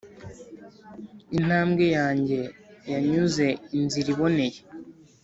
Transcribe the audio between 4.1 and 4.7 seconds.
iboneye,